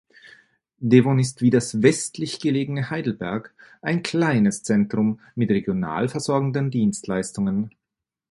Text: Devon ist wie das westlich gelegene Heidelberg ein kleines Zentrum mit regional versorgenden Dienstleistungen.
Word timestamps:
Devon 0.79 1.19
ist 1.19 1.43
wie 1.43 1.51
das 1.51 1.83
westlich 1.83 2.39
gelegene 2.39 2.89
Heidelberg 2.89 3.53
ein 3.83 4.01
kleines 4.01 4.63
Zentrum 4.63 5.19
mit 5.35 5.51
regional 5.51 6.09
versorgenden 6.09 6.71
Dienstleistungen. 6.71 7.69